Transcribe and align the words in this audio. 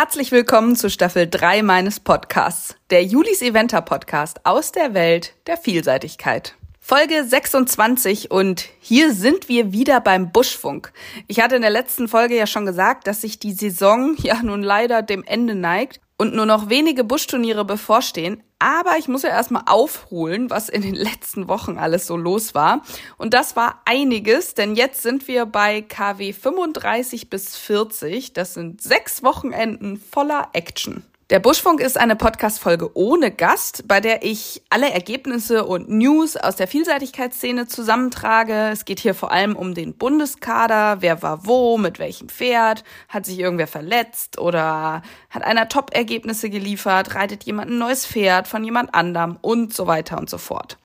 Herzlich 0.00 0.30
willkommen 0.30 0.76
zu 0.76 0.90
Staffel 0.90 1.28
3 1.28 1.64
meines 1.64 1.98
Podcasts, 1.98 2.76
der 2.90 3.02
Julis 3.02 3.42
Eventer 3.42 3.82
Podcast 3.82 4.38
aus 4.46 4.70
der 4.70 4.94
Welt 4.94 5.34
der 5.48 5.56
Vielseitigkeit. 5.56 6.54
Folge 6.78 7.24
26 7.24 8.30
und 8.30 8.68
hier 8.78 9.12
sind 9.12 9.48
wir 9.48 9.72
wieder 9.72 10.00
beim 10.00 10.30
Buschfunk. 10.30 10.92
Ich 11.26 11.40
hatte 11.40 11.56
in 11.56 11.62
der 11.62 11.72
letzten 11.72 12.06
Folge 12.06 12.36
ja 12.36 12.46
schon 12.46 12.64
gesagt, 12.64 13.08
dass 13.08 13.22
sich 13.22 13.40
die 13.40 13.50
Saison 13.50 14.14
ja 14.18 14.40
nun 14.40 14.62
leider 14.62 15.02
dem 15.02 15.24
Ende 15.24 15.56
neigt 15.56 15.98
und 16.18 16.34
nur 16.34 16.46
noch 16.46 16.68
wenige 16.68 17.04
Buschturniere 17.04 17.64
bevorstehen. 17.64 18.42
Aber 18.58 18.98
ich 18.98 19.06
muss 19.06 19.22
ja 19.22 19.30
erstmal 19.30 19.62
aufholen, 19.66 20.50
was 20.50 20.68
in 20.68 20.82
den 20.82 20.94
letzten 20.96 21.48
Wochen 21.48 21.78
alles 21.78 22.06
so 22.06 22.16
los 22.16 22.54
war. 22.54 22.82
Und 23.16 23.32
das 23.32 23.56
war 23.56 23.80
einiges, 23.84 24.54
denn 24.54 24.74
jetzt 24.74 25.02
sind 25.02 25.28
wir 25.28 25.46
bei 25.46 25.80
KW 25.80 26.32
35 26.32 27.30
bis 27.30 27.56
40. 27.56 28.32
Das 28.32 28.54
sind 28.54 28.82
sechs 28.82 29.22
Wochenenden 29.22 29.96
voller 29.96 30.50
Action. 30.52 31.04
Der 31.30 31.40
Buschfunk 31.40 31.80
ist 31.80 31.98
eine 31.98 32.16
Podcast-Folge 32.16 32.96
ohne 32.96 33.30
Gast, 33.30 33.86
bei 33.86 34.00
der 34.00 34.24
ich 34.24 34.62
alle 34.70 34.90
Ergebnisse 34.90 35.66
und 35.66 35.90
News 35.90 36.38
aus 36.38 36.56
der 36.56 36.66
Vielseitigkeitsszene 36.66 37.66
zusammentrage. 37.66 38.70
Es 38.72 38.86
geht 38.86 38.98
hier 38.98 39.14
vor 39.14 39.30
allem 39.30 39.54
um 39.54 39.74
den 39.74 39.92
Bundeskader, 39.92 41.02
wer 41.02 41.20
war 41.20 41.44
wo, 41.44 41.76
mit 41.76 41.98
welchem 41.98 42.30
Pferd, 42.30 42.82
hat 43.10 43.26
sich 43.26 43.38
irgendwer 43.38 43.66
verletzt? 43.66 44.38
Oder 44.38 45.02
hat 45.28 45.42
einer 45.44 45.68
Top-Ergebnisse 45.68 46.48
geliefert, 46.48 47.14
reitet 47.14 47.44
jemand 47.44 47.72
ein 47.72 47.76
neues 47.76 48.06
Pferd 48.06 48.48
von 48.48 48.64
jemand 48.64 48.94
anderem? 48.94 49.36
Und 49.42 49.74
so 49.74 49.86
weiter 49.86 50.16
und 50.16 50.30
so 50.30 50.38
fort. 50.38 50.78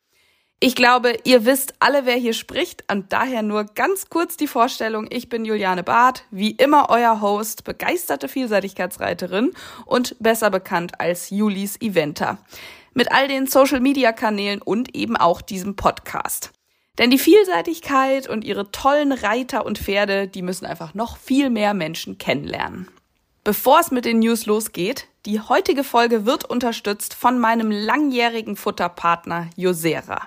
Ich 0.65 0.75
glaube, 0.75 1.17
ihr 1.25 1.43
wisst 1.43 1.73
alle, 1.79 2.05
wer 2.05 2.15
hier 2.15 2.31
spricht 2.31 2.89
und 2.89 3.11
daher 3.11 3.41
nur 3.41 3.65
ganz 3.65 4.07
kurz 4.09 4.37
die 4.37 4.47
Vorstellung. 4.47 5.07
Ich 5.09 5.27
bin 5.27 5.43
Juliane 5.43 5.83
Barth, 5.83 6.23
wie 6.31 6.51
immer 6.51 6.89
euer 6.89 7.19
Host, 7.19 7.65
begeisterte 7.65 8.29
Vielseitigkeitsreiterin 8.29 9.51
und 9.85 10.15
besser 10.21 10.49
bekannt 10.49 11.01
als 11.01 11.31
Julis 11.31 11.75
Eventer. 11.81 12.37
Mit 12.93 13.11
all 13.11 13.27
den 13.27 13.45
Social-Media-Kanälen 13.45 14.61
und 14.61 14.95
eben 14.95 15.17
auch 15.17 15.41
diesem 15.41 15.75
Podcast. 15.75 16.51
Denn 16.97 17.09
die 17.09 17.19
Vielseitigkeit 17.19 18.29
und 18.29 18.45
ihre 18.45 18.71
tollen 18.71 19.11
Reiter 19.11 19.65
und 19.65 19.79
Pferde, 19.79 20.29
die 20.29 20.43
müssen 20.43 20.65
einfach 20.65 20.93
noch 20.93 21.17
viel 21.17 21.49
mehr 21.49 21.73
Menschen 21.73 22.17
kennenlernen. 22.17 22.87
Bevor 23.43 23.81
es 23.81 23.91
mit 23.91 24.05
den 24.05 24.19
News 24.19 24.45
losgeht, 24.45 25.09
die 25.25 25.39
heutige 25.39 25.85
Folge 25.85 26.25
wird 26.25 26.43
unterstützt 26.43 27.13
von 27.13 27.39
meinem 27.39 27.71
langjährigen 27.71 28.57
Futterpartner 28.57 29.49
Josera. 29.55 30.21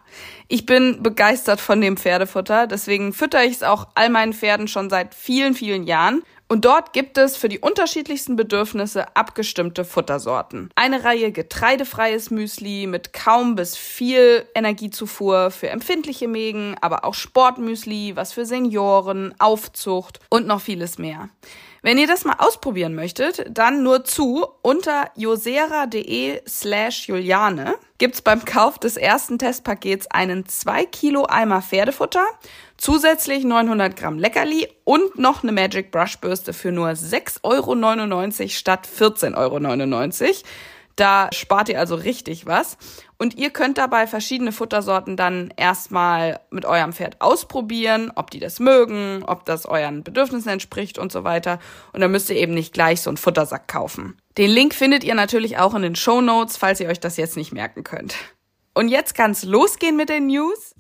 Ich 0.49 0.65
bin 0.65 1.03
begeistert 1.03 1.61
von 1.61 1.83
dem 1.83 1.99
Pferdefutter, 1.99 2.67
deswegen 2.67 3.13
fütter 3.13 3.45
ich 3.45 3.53
es 3.53 3.63
auch 3.63 3.89
all 3.95 4.09
meinen 4.09 4.33
Pferden 4.33 4.69
schon 4.69 4.89
seit 4.89 5.15
vielen, 5.15 5.55
vielen 5.55 5.85
Jahren. 5.85 6.23
Und 6.49 6.65
dort 6.65 6.93
gibt 6.93 7.19
es 7.19 7.37
für 7.37 7.49
die 7.49 7.59
unterschiedlichsten 7.59 8.37
Bedürfnisse 8.37 9.17
abgestimmte 9.17 9.85
Futtersorten. 9.85 10.71
Eine 10.77 11.03
Reihe 11.03 11.33
getreidefreies 11.33 12.31
Müsli 12.31 12.87
mit 12.87 13.13
kaum 13.13 13.57
bis 13.57 13.77
viel 13.77 14.47
Energiezufuhr 14.55 15.51
für 15.51 15.69
empfindliche 15.71 16.29
Mägen, 16.29 16.77
aber 16.81 17.05
auch 17.05 17.15
Sportmüsli, 17.15 18.15
was 18.15 18.33
für 18.33 18.47
Senioren, 18.47 19.35
Aufzucht 19.41 20.21
und 20.31 20.47
noch 20.47 20.61
vieles 20.61 20.99
mehr. 20.99 21.29
Wenn 21.87 21.98
ihr 21.98 22.09
das 22.09 22.25
mal 22.25 22.34
ausprobieren 22.39 22.97
möchtet, 22.97 23.47
dann 23.48 23.84
nur 23.84 24.03
zu 24.03 24.45
unter 24.61 25.09
josera.de 25.15 26.41
slash 26.45 27.06
Juliane 27.06 27.77
gibt's 27.98 28.23
beim 28.23 28.45
Kauf 28.45 28.81
des 28.81 28.97
ersten 28.97 29.39
Testpakets 29.39 30.09
einen 30.11 30.47
2 30.47 30.84
Kilo 30.87 31.27
Eimer 31.27 31.62
Pferdefutter, 31.62 32.27
zusätzlich 32.77 33.44
900 33.44 33.94
Gramm 33.94 34.19
Leckerli 34.19 34.66
und 34.83 35.16
noch 35.16 35.44
eine 35.44 35.53
Magic 35.53 35.93
Brush 35.93 36.19
Bürste 36.19 36.53
für 36.53 36.72
nur 36.72 36.88
6,99 36.88 37.44
Euro 37.44 38.49
statt 38.49 38.88
14,99 38.88 39.37
Euro. 39.37 39.61
Da 40.97 41.29
spart 41.33 41.69
ihr 41.69 41.79
also 41.79 41.95
richtig 41.95 42.47
was. 42.47 42.79
Und 43.19 43.37
ihr 43.37 43.51
könnt 43.51 43.79
dabei 43.79 44.07
verschiedene 44.07 44.51
Futtersorten 44.51 45.17
dann 45.17 45.53
erstmal 45.57 46.41
mit 46.51 46.65
eurem 46.65 46.93
Pferd 46.93 47.21
ausprobieren, 47.21 48.11
ob 48.15 48.31
die 48.31 48.41
das 48.41 48.61
mögen, 48.61 49.23
ob 49.23 49.45
das 49.45 49.67
euren 49.67 50.03
Bedürfnissen 50.03 50.51
entspricht 50.51 50.99
und 50.99 51.12
so 51.12 51.23
weiter. 51.23 51.59
Und 51.93 52.01
dann 52.01 52.11
müsst 52.11 52.31
ihr 52.31 52.37
eben 52.37 52.55
nicht 52.55 52.73
gleich 52.73 53.03
so 53.03 53.11
einen 53.11 53.19
Futtersack 53.19 53.69
kaufen. 53.69 54.17
Den 54.39 54.51
Link 54.51 54.75
findet 54.75 55.05
ihr 55.05 55.15
natürlich 55.15 55.59
auch 55.59 55.75
in 55.75 55.83
den 55.83 55.97
Show 55.97 56.21
Notes, 56.21 56.56
falls 56.56 56.81
ihr 56.81 56.89
euch 56.89 57.01
das 57.01 57.17
jetzt 57.17 57.37
nicht 57.37 57.53
merken 57.53 57.85
könnt. 57.85 58.15
Und 58.75 58.89
jetzt 58.89 59.15
kann's 59.15 59.45
losgehen 59.45 59.97
mit 59.97 60.09
den 60.09 60.27
News. 60.27 60.75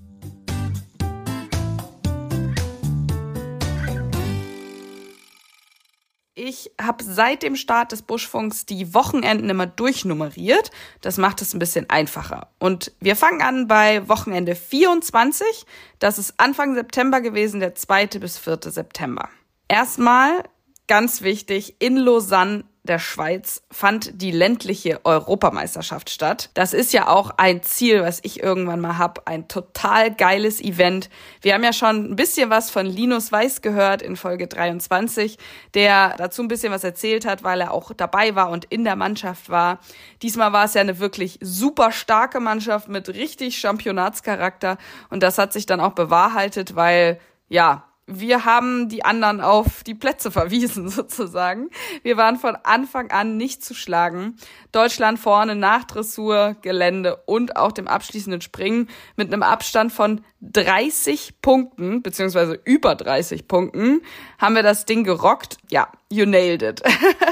Ich 6.38 6.70
habe 6.78 7.02
seit 7.02 7.42
dem 7.42 7.56
Start 7.56 7.92
des 7.92 8.02
Buschfunks 8.02 8.66
die 8.66 8.92
Wochenenden 8.92 9.48
immer 9.48 9.66
durchnummeriert. 9.66 10.70
Das 11.00 11.16
macht 11.16 11.40
es 11.40 11.54
ein 11.54 11.58
bisschen 11.58 11.88
einfacher. 11.88 12.50
Und 12.58 12.92
wir 13.00 13.16
fangen 13.16 13.40
an 13.40 13.68
bei 13.68 14.06
Wochenende 14.06 14.54
24. 14.54 15.64
Das 15.98 16.18
ist 16.18 16.34
Anfang 16.36 16.74
September 16.74 17.22
gewesen, 17.22 17.60
der 17.60 17.74
2. 17.74 18.18
bis 18.20 18.36
4. 18.36 18.58
September. 18.64 19.30
Erstmal 19.66 20.44
ganz 20.86 21.22
wichtig, 21.22 21.76
in 21.78 21.96
Lausanne 21.96 22.64
der 22.86 22.98
Schweiz 22.98 23.62
fand 23.70 24.22
die 24.22 24.30
ländliche 24.30 25.04
Europameisterschaft 25.04 26.10
statt. 26.10 26.50
Das 26.54 26.72
ist 26.72 26.92
ja 26.92 27.08
auch 27.08 27.30
ein 27.36 27.62
Ziel, 27.62 28.02
was 28.02 28.20
ich 28.22 28.42
irgendwann 28.42 28.80
mal 28.80 28.98
hab, 28.98 29.28
ein 29.28 29.48
total 29.48 30.14
geiles 30.14 30.60
Event. 30.60 31.10
Wir 31.42 31.54
haben 31.54 31.64
ja 31.64 31.72
schon 31.72 32.12
ein 32.12 32.16
bisschen 32.16 32.50
was 32.50 32.70
von 32.70 32.86
Linus 32.86 33.30
Weiß 33.32 33.62
gehört 33.62 34.02
in 34.02 34.16
Folge 34.16 34.46
23, 34.46 35.38
der 35.74 36.14
dazu 36.16 36.42
ein 36.42 36.48
bisschen 36.48 36.72
was 36.72 36.84
erzählt 36.84 37.26
hat, 37.26 37.42
weil 37.42 37.60
er 37.60 37.72
auch 37.72 37.92
dabei 37.94 38.34
war 38.34 38.50
und 38.50 38.64
in 38.66 38.84
der 38.84 38.96
Mannschaft 38.96 39.50
war. 39.50 39.80
Diesmal 40.22 40.52
war 40.52 40.64
es 40.64 40.74
ja 40.74 40.80
eine 40.80 40.98
wirklich 40.98 41.38
super 41.42 41.92
starke 41.92 42.40
Mannschaft 42.40 42.88
mit 42.88 43.08
richtig 43.08 43.58
Championatscharakter 43.58 44.78
und 45.10 45.22
das 45.22 45.38
hat 45.38 45.52
sich 45.52 45.66
dann 45.66 45.80
auch 45.80 45.92
bewahrheitet, 45.92 46.76
weil 46.76 47.18
ja, 47.48 47.84
wir 48.06 48.44
haben 48.44 48.88
die 48.88 49.04
anderen 49.04 49.40
auf 49.40 49.82
die 49.82 49.94
Plätze 49.94 50.30
verwiesen, 50.30 50.88
sozusagen. 50.90 51.70
Wir 52.02 52.16
waren 52.16 52.36
von 52.36 52.56
Anfang 52.62 53.10
an 53.10 53.36
nicht 53.36 53.64
zu 53.64 53.74
schlagen. 53.74 54.36
Deutschland 54.72 55.18
vorne 55.18 55.56
nach 55.56 55.84
Dressur, 55.84 56.56
Gelände 56.62 57.16
und 57.26 57.56
auch 57.56 57.72
dem 57.72 57.88
abschließenden 57.88 58.40
Springen 58.40 58.88
mit 59.16 59.32
einem 59.32 59.42
Abstand 59.42 59.92
von 59.92 60.24
30 60.40 61.40
Punkten, 61.40 62.02
beziehungsweise 62.02 62.60
über 62.64 62.94
30 62.94 63.48
Punkten, 63.48 64.02
haben 64.38 64.54
wir 64.54 64.62
das 64.62 64.84
Ding 64.84 65.02
gerockt. 65.02 65.56
Ja, 65.70 65.88
you 66.10 66.26
nailed 66.26 66.62
it. 66.62 66.82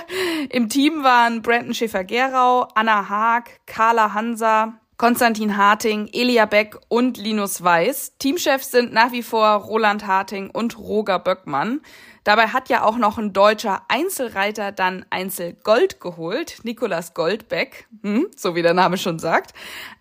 Im 0.51 0.69
Team 0.69 1.05
waren 1.05 1.43
Brandon 1.43 1.75
Schäfer-Gerau, 1.75 2.69
Anna 2.75 3.09
Haag, 3.09 3.61
Carla 3.67 4.15
Hansa, 4.15 4.81
Konstantin 5.05 5.59
Harting, 5.59 6.09
Elia 6.15 6.47
Beck 6.47 6.79
und 6.89 7.19
Linus 7.19 7.63
Weiß. 7.63 8.15
Teamchefs 8.19 8.71
sind 8.71 8.95
nach 8.95 9.13
wie 9.13 9.23
vor 9.23 9.57
Roland 9.57 10.07
Harting 10.07 10.49
und 10.49 10.79
Roger 10.79 11.19
Böckmann. 11.19 11.83
Dabei 12.25 12.49
hat 12.49 12.71
ja 12.71 12.83
auch 12.83 12.97
noch 12.97 13.19
ein 13.19 13.35
deutscher 13.35 13.83
Einzelreiter 13.89 14.73
dann 14.73 15.05
Einzelgold 15.11 16.01
geholt, 16.01 16.61
Nikolas 16.63 17.13
Goldbeck, 17.13 17.87
hm, 18.03 18.29
so 18.35 18.55
wie 18.55 18.63
der 18.63 18.73
Name 18.73 18.97
schon 18.97 19.19
sagt. 19.19 19.53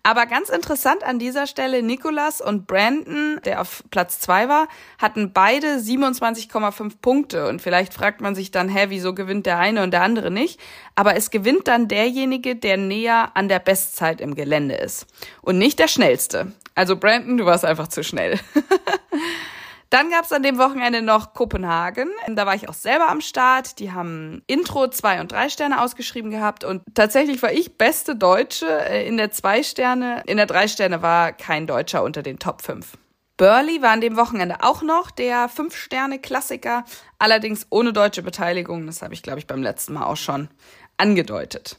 Aber 0.02 0.24
ganz 0.24 0.48
interessant 0.48 1.04
an 1.04 1.18
dieser 1.18 1.46
Stelle, 1.46 1.82
Nikolas 1.82 2.40
und 2.40 2.66
Brandon, 2.66 3.40
der 3.44 3.60
auf 3.60 3.84
Platz 3.90 4.20
zwei 4.20 4.48
war, 4.48 4.68
hatten 4.98 5.32
beide 5.34 5.76
27,5 5.78 6.94
Punkte. 7.02 7.46
Und 7.46 7.60
vielleicht 7.60 7.92
fragt 7.92 8.22
man 8.22 8.34
sich 8.34 8.50
dann, 8.50 8.70
hä, 8.70 8.86
wieso 8.88 9.14
gewinnt 9.14 9.44
der 9.44 9.58
eine 9.58 9.82
und 9.82 9.90
der 9.90 10.02
andere 10.02 10.30
nicht? 10.30 10.58
Aber 10.94 11.16
es 11.16 11.30
gewinnt 11.30 11.68
dann 11.68 11.88
derjenige, 11.88 12.56
der 12.56 12.78
näher 12.78 13.32
an 13.34 13.48
der 13.48 13.58
Bestzeit 13.58 14.22
im 14.22 14.34
Gelände 14.34 14.76
ist. 14.76 15.06
Und 15.42 15.58
nicht 15.58 15.78
der 15.78 15.88
schnellste. 15.88 16.52
Also 16.74 16.96
Brandon, 16.96 17.36
du 17.36 17.44
warst 17.44 17.66
einfach 17.66 17.88
zu 17.88 18.02
schnell. 18.02 18.40
Dann 19.94 20.10
gab 20.10 20.24
es 20.24 20.32
an 20.32 20.42
dem 20.42 20.58
Wochenende 20.58 21.02
noch 21.02 21.34
Kopenhagen. 21.34 22.10
Da 22.26 22.46
war 22.46 22.56
ich 22.56 22.68
auch 22.68 22.74
selber 22.74 23.08
am 23.10 23.20
Start. 23.20 23.78
Die 23.78 23.92
haben 23.92 24.42
Intro 24.48 24.88
zwei 24.88 25.20
und 25.20 25.30
drei 25.30 25.48
Sterne 25.48 25.80
ausgeschrieben 25.80 26.32
gehabt 26.32 26.64
und 26.64 26.82
tatsächlich 26.94 27.40
war 27.44 27.52
ich 27.52 27.78
beste 27.78 28.16
Deutsche 28.16 28.66
äh, 28.66 29.06
in 29.06 29.18
der 29.18 29.30
zwei 29.30 29.62
Sterne. 29.62 30.24
In 30.26 30.36
der 30.36 30.46
drei 30.46 30.66
Sterne 30.66 31.00
war 31.00 31.32
kein 31.32 31.68
Deutscher 31.68 32.02
unter 32.02 32.24
den 32.24 32.40
Top 32.40 32.62
5. 32.62 32.98
Burley 33.36 33.82
war 33.82 33.90
an 33.90 34.00
dem 34.00 34.16
Wochenende 34.16 34.64
auch 34.64 34.82
noch 34.82 35.12
der 35.12 35.48
Fünf-Sterne-Klassiker, 35.48 36.84
allerdings 37.20 37.68
ohne 37.70 37.92
deutsche 37.92 38.24
Beteiligung. 38.24 38.88
Das 38.88 39.00
habe 39.00 39.14
ich, 39.14 39.22
glaube 39.22 39.38
ich, 39.38 39.46
beim 39.46 39.62
letzten 39.62 39.92
Mal 39.92 40.06
auch 40.06 40.16
schon 40.16 40.48
angedeutet. 40.96 41.78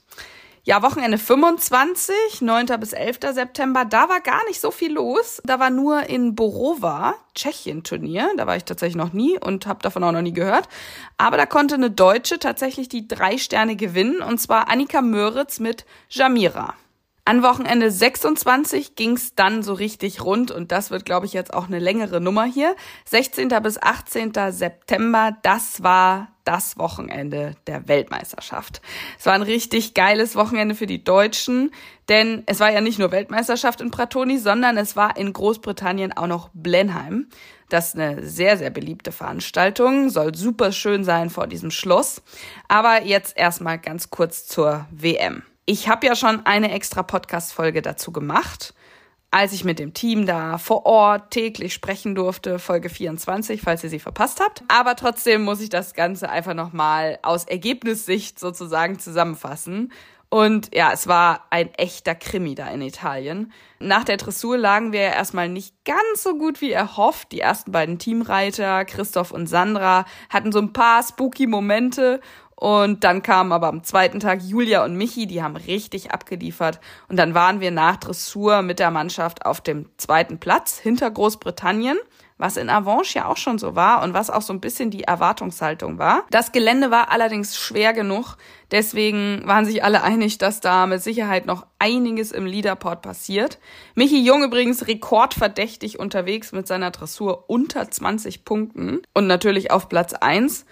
Ja, 0.67 0.81
Wochenende 0.81 1.19
25, 1.19 2.41
9. 2.41 2.65
bis 2.79 2.93
11. 2.93 3.19
September, 3.33 3.85
da 3.85 4.09
war 4.09 4.19
gar 4.19 4.43
nicht 4.47 4.59
so 4.59 4.71
viel 4.71 4.93
los. 4.93 5.39
Da 5.45 5.59
war 5.59 5.69
nur 5.69 6.09
in 6.09 6.33
Borova, 6.33 7.13
Tschechien-Turnier. 7.35 8.31
Da 8.35 8.47
war 8.47 8.57
ich 8.57 8.65
tatsächlich 8.65 8.95
noch 8.95 9.13
nie 9.13 9.37
und 9.37 9.67
habe 9.67 9.83
davon 9.83 10.03
auch 10.03 10.11
noch 10.11 10.23
nie 10.23 10.33
gehört. 10.33 10.67
Aber 11.17 11.37
da 11.37 11.45
konnte 11.45 11.75
eine 11.75 11.91
Deutsche 11.91 12.39
tatsächlich 12.39 12.89
die 12.89 13.07
drei 13.07 13.37
Sterne 13.37 13.75
gewinnen, 13.75 14.23
und 14.23 14.39
zwar 14.39 14.67
Annika 14.67 15.03
Möritz 15.03 15.59
mit 15.59 15.85
Jamira. 16.09 16.73
An 17.27 17.41
Wochenende 17.41 17.89
26 17.89 18.93
ging's 18.93 19.33
dann 19.33 19.63
so 19.63 19.73
richtig 19.73 20.23
rund 20.23 20.51
und 20.51 20.71
das 20.71 20.91
wird, 20.91 21.05
glaube 21.05 21.25
ich, 21.25 21.33
jetzt 21.33 21.55
auch 21.55 21.65
eine 21.65 21.79
längere 21.79 22.21
Nummer 22.21 22.45
hier. 22.45 22.75
16. 23.05 23.47
bis 23.63 23.81
18. 23.81 24.33
September, 24.51 25.35
das 25.41 25.81
war 25.81 26.27
das 26.43 26.77
Wochenende 26.77 27.55
der 27.65 27.87
Weltmeisterschaft. 27.87 28.79
Es 29.17 29.25
war 29.25 29.33
ein 29.33 29.41
richtig 29.41 29.95
geiles 29.95 30.35
Wochenende 30.35 30.75
für 30.75 30.85
die 30.85 31.03
Deutschen, 31.03 31.71
denn 32.09 32.43
es 32.45 32.59
war 32.59 32.71
ja 32.71 32.79
nicht 32.79 32.99
nur 32.99 33.11
Weltmeisterschaft 33.11 33.81
in 33.81 33.89
Pratoni, 33.89 34.37
sondern 34.37 34.77
es 34.77 34.95
war 34.95 35.17
in 35.17 35.33
Großbritannien 35.33 36.13
auch 36.15 36.27
noch 36.27 36.51
Blenheim. 36.53 37.27
Das 37.69 37.87
ist 37.87 37.95
eine 37.95 38.23
sehr, 38.23 38.57
sehr 38.59 38.69
beliebte 38.69 39.11
Veranstaltung, 39.11 40.11
soll 40.11 40.35
super 40.35 40.71
schön 40.71 41.03
sein 41.03 41.31
vor 41.31 41.47
diesem 41.47 41.71
Schloss. 41.71 42.21
Aber 42.67 43.01
jetzt 43.01 43.35
erstmal 43.35 43.79
ganz 43.79 44.11
kurz 44.11 44.45
zur 44.45 44.85
WM. 44.91 45.41
Ich 45.67 45.89
habe 45.89 46.05
ja 46.05 46.15
schon 46.15 46.45
eine 46.45 46.71
extra 46.71 47.01
Podcast-Folge 47.01 47.81
dazu 47.81 48.11
gemacht, 48.11 48.75
als 49.31 49.51
ich 49.51 49.63
mit 49.63 49.79
dem 49.79 49.95
Team 49.95 50.27
da 50.27 50.59
vor 50.59 50.85
Ort 50.85 51.31
täglich 51.31 51.73
sprechen 51.73 52.13
durfte, 52.13 52.59
Folge 52.59 52.87
24, 52.87 53.61
falls 53.63 53.83
ihr 53.83 53.89
sie 53.89 53.99
verpasst 53.99 54.41
habt. 54.41 54.63
Aber 54.67 54.95
trotzdem 54.95 55.41
muss 55.41 55.61
ich 55.61 55.69
das 55.69 55.95
Ganze 55.95 56.29
einfach 56.29 56.53
nochmal 56.53 57.17
aus 57.23 57.45
Ergebnissicht 57.45 58.39
sozusagen 58.39 58.99
zusammenfassen. 58.99 59.91
Und 60.29 60.75
ja, 60.75 60.91
es 60.91 61.07
war 61.07 61.47
ein 61.49 61.73
echter 61.75 62.13
Krimi 62.13 62.53
da 62.53 62.67
in 62.67 62.81
Italien. 62.81 63.51
Nach 63.79 64.03
der 64.03 64.17
Dressur 64.17 64.57
lagen 64.57 64.91
wir 64.91 65.01
ja 65.01 65.13
erstmal 65.13 65.49
nicht 65.49 65.73
ganz 65.85 66.23
so 66.23 66.37
gut 66.37 66.61
wie 66.61 66.71
erhofft. 66.71 67.31
Die 67.31 67.39
ersten 67.39 67.71
beiden 67.71 67.99
Teamreiter, 67.99 68.85
Christoph 68.85 69.31
und 69.31 69.47
Sandra, 69.47 70.05
hatten 70.29 70.51
so 70.51 70.59
ein 70.59 70.73
paar 70.73 71.01
spooky 71.03 71.47
Momente 71.47 72.21
und 72.55 73.03
dann 73.03 73.21
kamen 73.21 73.51
aber 73.51 73.67
am 73.67 73.83
zweiten 73.83 74.19
Tag 74.19 74.41
Julia 74.41 74.85
und 74.85 74.95
Michi, 74.95 75.27
die 75.27 75.43
haben 75.43 75.57
richtig 75.57 76.11
abgeliefert. 76.11 76.79
Und 77.09 77.17
dann 77.17 77.33
waren 77.33 77.59
wir 77.59 77.71
nach 77.71 77.97
Dressur 77.97 78.61
mit 78.61 78.79
der 78.79 78.91
Mannschaft 78.91 79.45
auf 79.45 79.59
dem 79.59 79.89
zweiten 79.97 80.39
Platz 80.39 80.79
hinter 80.79 81.11
Großbritannien, 81.11 81.97
was 82.37 82.55
in 82.55 82.69
Avanche 82.69 83.19
ja 83.19 83.25
auch 83.27 83.35
schon 83.37 83.57
so 83.57 83.75
war 83.75 84.03
und 84.03 84.13
was 84.13 84.29
auch 84.29 84.41
so 84.41 84.53
ein 84.53 84.61
bisschen 84.61 84.89
die 84.89 85.03
Erwartungshaltung 85.03 85.99
war. 85.99 86.23
Das 86.31 86.53
Gelände 86.53 86.91
war 86.91 87.11
allerdings 87.11 87.57
schwer 87.57 87.91
genug. 87.91 88.37
Deswegen 88.71 89.43
waren 89.45 89.65
sich 89.65 89.83
alle 89.83 90.01
einig, 90.03 90.37
dass 90.37 90.61
da 90.61 90.85
mit 90.85 91.01
Sicherheit 91.01 91.45
noch 91.45 91.65
einiges 91.77 92.31
im 92.31 92.45
Leaderport 92.45 93.01
passiert. 93.01 93.59
Michi 93.95 94.25
Jung 94.25 94.43
übrigens 94.43 94.87
rekordverdächtig 94.87 95.99
unterwegs 95.99 96.53
mit 96.53 96.67
seiner 96.67 96.91
Dressur 96.91 97.49
unter 97.49 97.89
20 97.89 98.45
Punkten 98.45 99.01
und 99.13 99.27
natürlich 99.27 99.71
auf 99.71 99.89
Platz 99.89 100.13
1. 100.13 100.65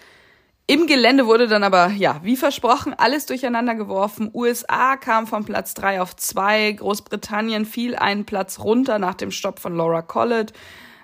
Im 0.66 0.86
Gelände 0.86 1.26
wurde 1.26 1.46
dann 1.46 1.62
aber, 1.62 1.88
ja, 1.88 2.20
wie 2.22 2.38
versprochen, 2.38 2.94
alles 2.96 3.26
durcheinander 3.26 3.74
geworfen. 3.74 4.30
USA 4.32 4.96
kam 4.96 5.26
von 5.26 5.44
Platz 5.44 5.74
3 5.74 6.00
auf 6.00 6.16
2, 6.16 6.72
Großbritannien 6.72 7.66
fiel 7.66 7.94
einen 7.94 8.24
Platz 8.24 8.58
runter 8.60 8.98
nach 8.98 9.12
dem 9.12 9.30
Stopp 9.30 9.58
von 9.58 9.76
Laura 9.76 10.00
Collett. 10.00 10.54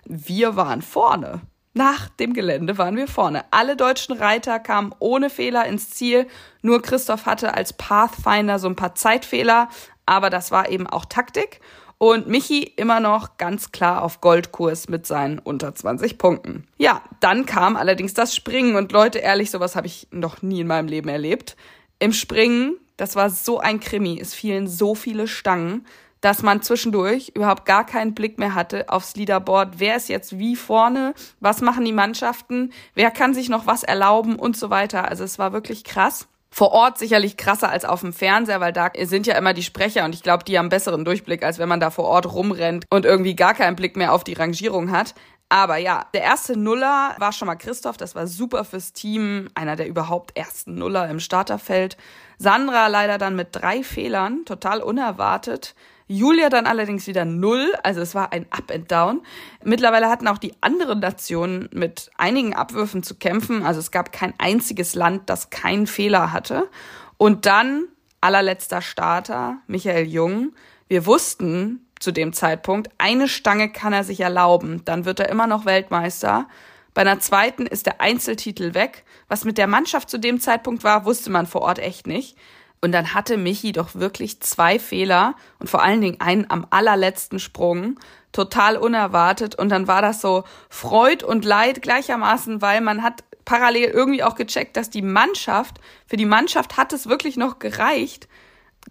Wir 0.07 0.57
waren 0.57 0.81
vorne. 0.81 1.43
Nach 1.75 2.09
dem 2.09 2.33
Gelände 2.33 2.79
waren 2.79 2.97
wir 2.97 3.07
vorne. 3.07 3.45
Alle 3.51 3.77
deutschen 3.77 4.17
Reiter 4.17 4.59
kamen 4.61 4.95
ohne 4.99 5.29
Fehler 5.29 5.67
ins 5.67 5.91
Ziel. 5.91 6.27
Nur 6.63 6.81
Christoph 6.81 7.27
hatte 7.27 7.53
als 7.53 7.75
Pathfinder 7.75 8.59
so 8.59 8.67
ein 8.67 8.77
paar 8.77 8.95
Zeitfehler, 8.95 9.69
aber 10.07 10.31
das 10.31 10.51
war 10.51 10.71
eben 10.71 10.87
auch 10.87 11.05
Taktik. 11.05 11.61
Und 12.03 12.29
Michi 12.29 12.63
immer 12.63 12.99
noch 12.99 13.37
ganz 13.37 13.73
klar 13.73 14.03
auf 14.03 14.23
Goldkurs 14.23 14.89
mit 14.89 15.05
seinen 15.07 15.39
unter 15.39 15.75
20 15.75 16.17
Punkten. 16.17 16.67
Ja, 16.79 17.03
dann 17.21 17.45
kam 17.45 17.77
allerdings 17.77 18.15
das 18.15 18.35
Springen 18.35 18.75
und 18.77 18.91
Leute, 18.91 19.19
ehrlich, 19.19 19.51
sowas 19.51 19.77
habe 19.77 19.87
ich 19.87 20.09
noch 20.11 20.41
nie 20.41 20.63
in 20.63 20.67
meinem 20.67 20.89
Leben 20.89 21.11
erlebt. 21.11 21.57
Im 21.99 22.15
Springen, 22.15 22.79
das 22.97 23.17
war 23.17 23.29
so 23.29 23.61
ein 23.61 23.81
Krimi, 23.81 24.19
es 24.19 24.33
fielen 24.33 24.67
so 24.67 24.95
viele 24.95 25.29
Stangen, 25.29 25.85
dass 26.23 26.43
man 26.43 26.63
zwischendurch 26.63 27.33
überhaupt 27.35 27.67
gar 27.67 27.85
keinen 27.85 28.15
Blick 28.15 28.39
mehr 28.39 28.55
hatte 28.55 28.89
aufs 28.89 29.15
Leaderboard. 29.15 29.75
Wer 29.77 29.97
ist 29.97 30.09
jetzt 30.09 30.39
wie 30.39 30.57
vorne? 30.57 31.13
Was 31.41 31.61
machen 31.61 31.85
die 31.85 31.93
Mannschaften? 31.93 32.73
Wer 32.95 33.11
kann 33.11 33.35
sich 33.35 33.51
noch 33.51 33.67
was 33.67 33.83
erlauben 33.83 34.37
und 34.37 34.57
so 34.57 34.71
weiter? 34.71 35.07
Also 35.07 35.23
es 35.25 35.39
war 35.39 35.53
wirklich 35.53 35.85
krass 35.85 36.30
vor 36.53 36.73
Ort 36.73 36.99
sicherlich 36.99 37.37
krasser 37.37 37.71
als 37.71 37.85
auf 37.85 38.01
dem 38.01 38.13
Fernseher, 38.13 38.61
weil 38.61 38.73
da 38.73 38.91
sind 39.03 39.27
ja 39.27 39.37
immer 39.39 39.55
die 39.55 39.63
Sprecher 39.63 40.05
und 40.05 40.15
ich 40.15 40.23
glaube, 40.23 40.45
die 40.45 40.59
haben 40.59 40.69
besseren 40.69 41.05
Durchblick, 41.05 41.45
als 41.45 41.59
wenn 41.59 41.69
man 41.69 41.81
da 41.81 41.91
vor 41.91 42.05
Ort 42.07 42.33
rumrennt 42.33 42.85
und 42.91 43.05
irgendwie 43.05 43.37
gar 43.37 43.55
keinen 43.55 43.77
Blick 43.77 43.97
mehr 43.97 44.13
auf 44.13 44.25
die 44.25 44.33
Rangierung 44.33 44.91
hat. 44.91 45.15
Aber 45.53 45.79
ja, 45.79 46.07
der 46.15 46.23
erste 46.23 46.57
Nuller 46.57 47.17
war 47.19 47.33
schon 47.33 47.47
mal 47.47 47.57
Christoph, 47.57 47.97
das 47.97 48.15
war 48.15 48.29
super 48.29 48.65
fürs 48.65 48.93
Team, 48.93 49.49
einer 49.55 49.75
der 49.75 49.89
überhaupt 49.89 50.37
ersten 50.37 50.77
Nuller 50.77 51.09
im 51.09 51.19
Starterfeld. 51.19 51.97
Sandra 52.39 52.87
leider 52.87 53.19
dann 53.19 53.35
mit 53.35 53.49
drei 53.51 53.83
Fehlern, 53.83 54.45
total 54.45 54.81
unerwartet. 54.81 55.75
Julia 56.13 56.49
dann 56.49 56.67
allerdings 56.67 57.07
wieder 57.07 57.25
null, 57.25 57.73
also 57.85 58.01
es 58.01 58.17
war 58.17 58.33
ein 58.33 58.45
Up 58.51 58.73
and 58.75 58.91
Down. 58.91 59.21
Mittlerweile 59.63 60.09
hatten 60.09 60.27
auch 60.27 60.39
die 60.39 60.55
anderen 60.61 60.99
Nationen 60.99 61.69
mit 61.73 62.11
einigen 62.19 62.53
Abwürfen 62.53 63.05
zu 63.05 63.15
kämpfen, 63.15 63.65
also 63.65 63.79
es 63.79 63.93
gab 63.93 64.11
kein 64.11 64.35
einziges 64.39 64.97
Land, 64.97 65.31
das 65.31 65.51
keinen 65.51 65.87
Fehler 65.87 66.33
hatte. 66.33 66.69
Und 67.17 67.47
dann 67.47 67.85
allerletzter 68.21 68.83
Starter, 68.83 69.59
Michael 69.69 70.09
Jung. 70.09 70.53
Wir 70.89 71.07
wussten 71.07 71.87
zu 72.01 72.11
dem 72.11 72.33
Zeitpunkt, 72.33 72.91
eine 72.99 73.29
Stange 73.29 73.71
kann 73.71 73.93
er 73.93 74.03
sich 74.03 74.19
erlauben, 74.19 74.85
dann 74.85 75.05
wird 75.05 75.21
er 75.21 75.29
immer 75.29 75.47
noch 75.47 75.65
Weltmeister. 75.65 76.49
Bei 76.93 77.03
einer 77.03 77.21
zweiten 77.21 77.67
ist 77.67 77.87
der 77.87 78.01
Einzeltitel 78.01 78.75
weg. 78.75 79.05
Was 79.29 79.45
mit 79.45 79.59
der 79.59 79.69
Mannschaft 79.69 80.11
zu 80.11 80.19
dem 80.19 80.41
Zeitpunkt 80.41 80.83
war, 80.83 81.05
wusste 81.05 81.31
man 81.31 81.47
vor 81.47 81.61
Ort 81.63 81.79
echt 81.79 82.09
nicht. 82.09 82.37
Und 82.83 82.93
dann 82.93 83.13
hatte 83.13 83.37
Michi 83.37 83.73
doch 83.73 83.95
wirklich 83.95 84.41
zwei 84.41 84.79
Fehler 84.79 85.35
und 85.59 85.69
vor 85.69 85.83
allen 85.83 86.01
Dingen 86.01 86.21
einen 86.21 86.51
am 86.51 86.67
allerletzten 86.71 87.39
Sprung. 87.39 87.99
Total 88.33 88.77
unerwartet. 88.77 89.55
Und 89.55 89.69
dann 89.69 89.87
war 89.87 90.01
das 90.01 90.21
so 90.21 90.45
Freud 90.71 91.25
und 91.25 91.45
Leid 91.45 91.83
gleichermaßen, 91.83 92.63
weil 92.63 92.81
man 92.81 93.03
hat 93.03 93.25
parallel 93.45 93.91
irgendwie 93.91 94.23
auch 94.23 94.35
gecheckt, 94.35 94.77
dass 94.77 94.89
die 94.89 95.03
Mannschaft, 95.03 95.81
für 96.07 96.17
die 96.17 96.27
Mannschaft 96.27 96.77
hat 96.77 96.93
es 96.93 97.09
wirklich 97.09 97.37
noch 97.37 97.59
gereicht, 97.59 98.29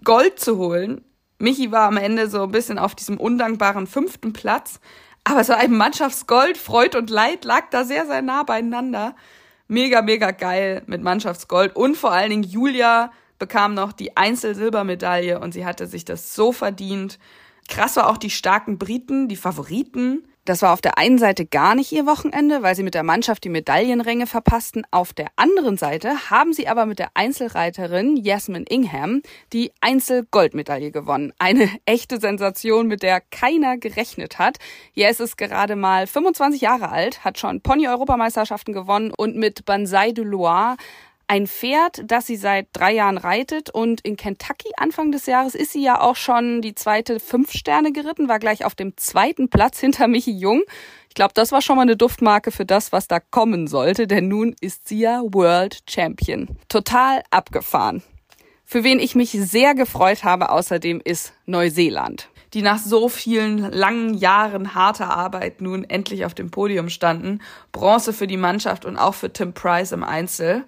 Gold 0.04 0.40
zu 0.40 0.58
holen. 0.58 1.04
Michi 1.40 1.72
war 1.72 1.88
am 1.88 1.98
Ende 1.98 2.30
so 2.30 2.44
ein 2.44 2.52
bisschen 2.52 2.78
auf 2.78 2.94
diesem 2.94 3.18
undankbaren 3.18 3.88
fünften 3.88 4.34
Platz. 4.34 4.80
Aber 5.24 5.44
so 5.44 5.54
ein 5.54 5.76
Mannschaftsgold, 5.76 6.58
Freud 6.58 6.98
und 6.98 7.10
Leid 7.10 7.46
lag 7.46 7.70
da 7.72 7.86
sehr, 7.86 8.06
sehr 8.06 8.22
nah 8.22 8.44
beieinander. 8.44 9.16
Mega, 9.68 10.02
mega 10.02 10.32
geil 10.32 10.84
mit 10.86 11.02
Mannschaftsgold. 11.02 11.76
Und 11.76 11.96
vor 11.96 12.12
allen 12.12 12.30
Dingen 12.30 12.44
Julia 12.44 13.12
bekam 13.40 13.74
noch 13.74 13.94
die 13.94 14.16
Einzelsilbermedaille 14.16 15.40
und 15.40 15.54
sie 15.54 15.66
hatte 15.66 15.88
sich 15.88 16.06
das 16.06 16.36
so 16.36 16.52
verdient. 16.52 17.18
Krass 17.68 17.96
war 17.96 18.10
auch 18.10 18.18
die 18.18 18.30
starken 18.30 18.78
Briten, 18.78 19.28
die 19.28 19.36
Favoriten. 19.36 20.24
Das 20.50 20.64
war 20.64 20.74
auf 20.74 20.82
der 20.82 20.98
einen 20.98 21.20
Seite 21.20 21.46
gar 21.46 21.76
nicht 21.76 21.92
ihr 21.92 22.08
Wochenende, 22.08 22.64
weil 22.64 22.76
sie 22.76 22.82
mit 22.82 22.96
der 22.96 23.04
Mannschaft 23.04 23.44
die 23.44 23.50
Medaillenränge 23.50 24.26
verpassten. 24.26 24.84
Auf 24.90 25.14
der 25.14 25.28
anderen 25.36 25.78
Seite 25.78 26.32
haben 26.32 26.54
sie 26.54 26.68
aber 26.68 26.88
mit 26.88 26.98
der 26.98 27.12
Einzelreiterin 27.14 28.18
Jasmine 28.18 28.66
Ingham 28.68 29.22
die 29.54 29.72
Einzelgoldmedaille 29.82 30.90
gewonnen. 30.90 31.34
Eine 31.38 31.70
echte 31.86 32.20
Sensation, 32.20 32.88
mit 32.88 33.04
der 33.04 33.22
keiner 33.22 33.78
gerechnet 33.78 34.40
hat. 34.40 34.58
Jess 34.94 35.20
ist 35.20 35.38
gerade 35.38 35.76
mal 35.76 36.08
25 36.08 36.62
Jahre 36.62 36.90
alt, 36.90 37.24
hat 37.24 37.38
schon 37.38 37.62
Pony-Europameisterschaften 37.62 38.74
gewonnen 38.74 39.14
und 39.16 39.36
mit 39.36 39.66
Banzai 39.66 40.14
de 40.14 40.26
Loire 40.26 40.78
ein 41.30 41.46
Pferd, 41.46 42.02
das 42.06 42.26
sie 42.26 42.36
seit 42.36 42.68
drei 42.74 42.92
Jahren 42.92 43.20
reitet 43.20 43.70
und 43.70 44.02
in 44.02 44.18
Kentucky 44.18 44.72
Anfang 44.78 45.12
des 45.12 45.28
Jahres 45.28 45.54
ist 45.54 45.74
sie 45.74 45.84
ja 45.84 46.02
auch 46.02 46.16
schon 46.16 46.64
die 46.64 46.74
zweite 46.74 47.20
fünf 47.20 47.52
Sterne 47.52 47.92
geritten, 47.92 48.28
war 48.28 48.40
gleich 48.40 48.66
auf 48.66 48.74
dem 48.74 48.98
zweiten 48.98 49.48
Platz 49.48 49.80
hinter 49.80 50.08
Michi 50.08 50.32
Jung. 50.32 50.64
Ich 51.08 51.14
glaube, 51.14 51.34
das 51.36 51.52
war 51.52 51.62
schon 51.62 51.76
mal 51.76 51.84
eine 51.84 51.96
Duftmarke 51.96 52.50
für 52.52 52.66
das, 52.66 52.92
was 52.92 53.08
da 53.08 53.20
kommen 53.20 53.68
sollte, 53.68 54.08
denn 54.08 54.28
nun 54.28 54.56
ist 54.60 54.88
sie 54.88 55.02
ja 55.02 55.22
World 55.24 55.84
Champion. 55.88 56.58
Total 56.68 57.22
abgefahren. 57.30 58.02
Für 58.66 58.84
wen 58.84 59.00
ich 59.00 59.14
mich 59.14 59.32
sehr 59.32 59.76
gefreut 59.76 60.24
habe 60.24 60.50
außerdem 60.50 61.00
ist 61.04 61.34
Neuseeland 61.46 62.30
die 62.56 62.64
nach 62.64 62.80
so 62.80 63.10
vielen 63.10 63.60
langen 63.72 64.16
Jahren 64.16 64.74
harter 64.74 65.16
Arbeit 65.16 65.62
nun 65.62 65.84
endlich 65.84 66.26
auf 66.26 66.34
dem 66.34 66.50
Podium 66.50 66.90
standen. 66.90 67.42
Bronze 67.72 68.12
für 68.12 68.26
die 68.26 68.38
Mannschaft 68.38 68.86
und 68.86 68.98
auch 68.98 69.14
für 69.14 69.32
Tim 69.32 69.54
Price 69.54 69.92
im 69.92 70.04
Einzel. 70.04 70.66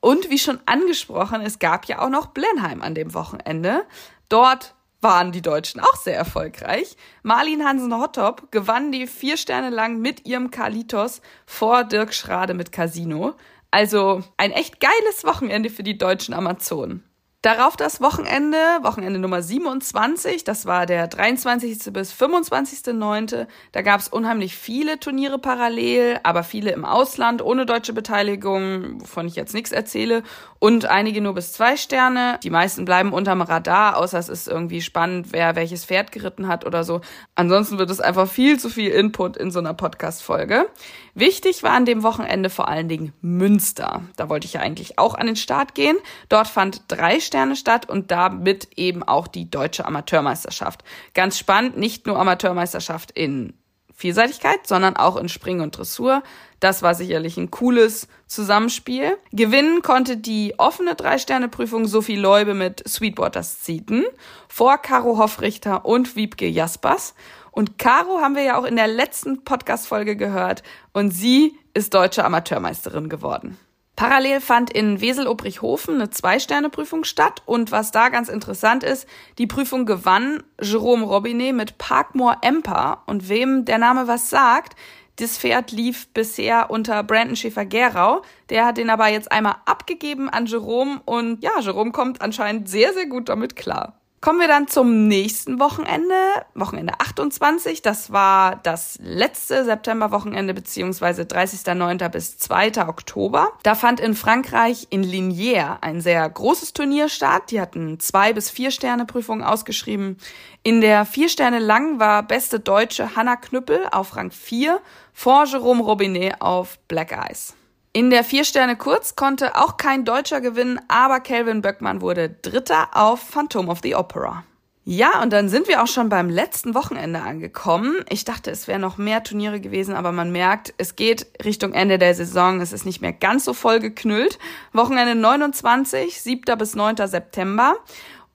Und 0.00 0.30
wie 0.30 0.38
schon 0.38 0.60
angesprochen, 0.66 1.42
es 1.42 1.58
gab 1.58 1.86
ja 1.86 2.00
auch 2.00 2.08
noch 2.08 2.26
Blenheim 2.26 2.82
an 2.82 2.94
dem 2.94 3.14
Wochenende. 3.14 3.84
Dort 4.28 4.74
waren 5.00 5.32
die 5.32 5.42
Deutschen 5.42 5.80
auch 5.80 5.96
sehr 5.96 6.16
erfolgreich. 6.16 6.96
Marlin 7.22 7.64
Hansen-Hottop 7.64 8.50
gewann 8.50 8.92
die 8.92 9.06
vier 9.06 9.36
Sterne 9.36 9.70
lang 9.70 9.98
mit 9.98 10.26
ihrem 10.26 10.50
Kalitos 10.50 11.20
vor 11.46 11.84
Dirk 11.84 12.14
Schrade 12.14 12.54
mit 12.54 12.72
Casino. 12.72 13.34
Also 13.70 14.22
ein 14.36 14.52
echt 14.52 14.80
geiles 14.80 15.24
Wochenende 15.24 15.70
für 15.70 15.82
die 15.82 15.96
deutschen 15.96 16.34
Amazonen. 16.34 17.04
Darauf 17.42 17.74
das 17.74 18.02
Wochenende, 18.02 18.58
Wochenende 18.82 19.18
Nummer 19.18 19.40
27, 19.40 20.44
das 20.44 20.66
war 20.66 20.84
der 20.84 21.08
23. 21.08 21.90
bis 21.90 22.12
25.9. 22.12 23.46
Da 23.72 23.80
gab 23.80 23.98
es 23.98 24.08
unheimlich 24.08 24.54
viele 24.54 25.00
Turniere 25.00 25.38
parallel, 25.38 26.20
aber 26.22 26.42
viele 26.42 26.70
im 26.72 26.84
Ausland 26.84 27.40
ohne 27.40 27.64
deutsche 27.64 27.94
Beteiligung, 27.94 29.00
wovon 29.00 29.26
ich 29.26 29.36
jetzt 29.36 29.54
nichts 29.54 29.72
erzähle, 29.72 30.22
und 30.58 30.84
einige 30.84 31.22
nur 31.22 31.32
bis 31.32 31.54
zwei 31.54 31.78
Sterne. 31.78 32.38
Die 32.42 32.50
meisten 32.50 32.84
bleiben 32.84 33.14
unterm 33.14 33.40
Radar, 33.40 33.96
außer 33.96 34.18
es 34.18 34.28
ist 34.28 34.46
irgendwie 34.46 34.82
spannend, 34.82 35.28
wer 35.30 35.56
welches 35.56 35.86
Pferd 35.86 36.12
geritten 36.12 36.46
hat 36.46 36.66
oder 36.66 36.84
so. 36.84 37.00
Ansonsten 37.36 37.78
wird 37.78 37.88
es 37.88 38.00
einfach 38.02 38.28
viel 38.28 38.60
zu 38.60 38.68
viel 38.68 38.90
Input 38.90 39.38
in 39.38 39.50
so 39.50 39.60
einer 39.60 39.72
Podcast-Folge. 39.72 40.66
Wichtig 41.14 41.62
war 41.62 41.72
an 41.72 41.84
dem 41.84 42.02
Wochenende 42.02 42.50
vor 42.50 42.68
allen 42.68 42.88
Dingen 42.88 43.12
Münster. 43.20 44.02
Da 44.16 44.28
wollte 44.28 44.46
ich 44.46 44.54
ja 44.54 44.60
eigentlich 44.60 44.98
auch 44.98 45.14
an 45.14 45.26
den 45.26 45.36
Start 45.36 45.74
gehen. 45.74 45.96
Dort 46.28 46.48
fand 46.48 46.82
drei 46.88 47.20
Sterne 47.20 47.56
statt 47.56 47.88
und 47.88 48.10
damit 48.10 48.68
eben 48.76 49.02
auch 49.02 49.26
die 49.26 49.50
deutsche 49.50 49.84
Amateurmeisterschaft. 49.84 50.84
Ganz 51.14 51.38
spannend, 51.38 51.76
nicht 51.76 52.06
nur 52.06 52.18
Amateurmeisterschaft 52.18 53.10
in 53.10 53.54
Vielseitigkeit, 54.00 54.66
sondern 54.66 54.96
auch 54.96 55.16
in 55.16 55.28
Springen 55.28 55.60
und 55.60 55.76
Dressur. 55.76 56.22
Das 56.58 56.82
war 56.82 56.94
sicherlich 56.94 57.36
ein 57.36 57.50
cooles 57.50 58.08
Zusammenspiel. 58.26 59.18
Gewinnen 59.30 59.82
konnte 59.82 60.16
die 60.16 60.54
offene 60.56 60.94
Drei-Sterne-Prüfung 60.94 61.86
Sophie 61.86 62.16
Leube 62.16 62.54
mit 62.54 62.82
Sweetwaters 62.88 63.60
Zieten 63.60 64.04
vor 64.48 64.78
Caro 64.78 65.18
Hoffrichter 65.18 65.84
und 65.84 66.16
Wiebke 66.16 66.48
Jaspers. 66.48 67.14
Und 67.52 67.78
Caro 67.78 68.20
haben 68.20 68.36
wir 68.36 68.42
ja 68.42 68.58
auch 68.58 68.64
in 68.64 68.76
der 68.76 68.86
letzten 68.86 69.44
Podcast-Folge 69.44 70.16
gehört 70.16 70.62
und 70.92 71.10
sie 71.10 71.56
ist 71.74 71.94
deutsche 71.94 72.24
Amateurmeisterin 72.24 73.08
geworden. 73.08 73.58
Parallel 73.96 74.40
fand 74.40 74.70
in 74.70 75.02
Wesel-Obrichhofen 75.02 75.96
eine 75.96 76.08
Zwei-Sterne-Prüfung 76.08 77.04
statt 77.04 77.42
und 77.44 77.70
was 77.70 77.90
da 77.90 78.08
ganz 78.08 78.30
interessant 78.30 78.82
ist, 78.82 79.06
die 79.36 79.46
Prüfung 79.46 79.84
gewann 79.84 80.42
Jerome 80.58 81.04
Robinet 81.04 81.54
mit 81.54 81.76
Parkmore 81.76 82.38
Emper 82.40 83.02
und 83.06 83.28
wem 83.28 83.66
der 83.66 83.76
Name 83.76 84.06
was 84.06 84.30
sagt, 84.30 84.74
das 85.16 85.36
Pferd 85.36 85.70
lief 85.70 86.08
bisher 86.14 86.70
unter 86.70 87.02
Brandon 87.02 87.36
Schäfer-Gerau. 87.36 88.22
Der 88.48 88.64
hat 88.64 88.78
den 88.78 88.88
aber 88.88 89.08
jetzt 89.08 89.30
einmal 89.30 89.56
abgegeben 89.66 90.30
an 90.30 90.46
Jerome 90.46 91.02
und 91.04 91.42
ja, 91.42 91.60
Jerome 91.60 91.92
kommt 91.92 92.22
anscheinend 92.22 92.70
sehr, 92.70 92.94
sehr 92.94 93.04
gut 93.04 93.28
damit 93.28 93.54
klar. 93.54 93.99
Kommen 94.22 94.38
wir 94.38 94.48
dann 94.48 94.68
zum 94.68 95.08
nächsten 95.08 95.58
Wochenende, 95.60 96.14
Wochenende 96.54 96.92
28. 96.98 97.80
Das 97.80 98.12
war 98.12 98.56
das 98.56 98.98
letzte 99.02 99.64
Septemberwochenende 99.64 100.52
beziehungsweise 100.52 101.22
30.09. 101.22 102.06
bis 102.10 102.36
2. 102.36 102.86
Oktober. 102.86 103.48
Da 103.62 103.74
fand 103.74 103.98
in 103.98 104.14
Frankreich 104.14 104.88
in 104.90 105.02
Liniers 105.02 105.78
ein 105.80 106.02
sehr 106.02 106.28
großes 106.28 106.74
Turnier 106.74 107.08
statt. 107.08 107.44
Die 107.50 107.62
hatten 107.62 107.98
zwei 107.98 108.34
bis 108.34 108.50
vier 108.50 108.70
Sterne 108.70 109.06
Prüfungen 109.06 109.42
ausgeschrieben. 109.42 110.18
In 110.62 110.82
der 110.82 111.06
vier 111.06 111.30
Sterne 111.30 111.58
lang 111.58 111.98
war 111.98 112.22
beste 112.22 112.60
Deutsche 112.60 113.16
Hanna 113.16 113.36
Knüppel 113.36 113.86
auf 113.90 114.16
Rang 114.16 114.32
4 114.32 114.82
vor 115.14 115.46
Jerome 115.46 115.82
Robinet 115.82 116.42
auf 116.42 116.78
Black 116.88 117.12
Eyes. 117.12 117.54
In 117.92 118.10
der 118.10 118.22
Vier-Sterne 118.22 118.76
Kurz 118.76 119.16
konnte 119.16 119.56
auch 119.56 119.76
kein 119.76 120.04
Deutscher 120.04 120.40
gewinnen, 120.40 120.80
aber 120.86 121.18
Calvin 121.18 121.60
Böckmann 121.60 122.00
wurde 122.00 122.30
Dritter 122.30 122.88
auf 122.92 123.20
Phantom 123.20 123.68
of 123.68 123.80
the 123.82 123.96
Opera. 123.96 124.44
Ja, 124.84 125.20
und 125.20 125.32
dann 125.32 125.48
sind 125.48 125.66
wir 125.66 125.82
auch 125.82 125.88
schon 125.88 126.08
beim 126.08 126.30
letzten 126.30 126.76
Wochenende 126.76 127.20
angekommen. 127.20 127.96
Ich 128.08 128.24
dachte, 128.24 128.52
es 128.52 128.68
wären 128.68 128.80
noch 128.80 128.96
mehr 128.96 129.24
Turniere 129.24 129.60
gewesen, 129.60 129.96
aber 129.96 130.12
man 130.12 130.30
merkt, 130.30 130.72
es 130.78 130.94
geht 130.94 131.26
Richtung 131.44 131.72
Ende 131.72 131.98
der 131.98 132.14
Saison. 132.14 132.60
Es 132.60 132.72
ist 132.72 132.86
nicht 132.86 133.00
mehr 133.00 133.12
ganz 133.12 133.44
so 133.44 133.54
voll 133.54 133.80
geknüllt. 133.80 134.38
Wochenende 134.72 135.16
29, 135.16 136.20
7. 136.20 136.58
bis 136.58 136.76
9. 136.76 137.08
September. 137.08 137.76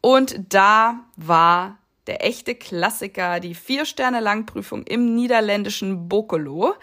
Und 0.01 0.35
da 0.49 0.99
war 1.15 1.77
der 2.07 2.25
echte 2.25 2.55
Klassiker, 2.55 3.39
die 3.39 3.55
Vier-Sterne-Langprüfung 3.55 4.83
im 4.83 5.15
niederländischen 5.15 6.09
Bokolo. 6.09 6.75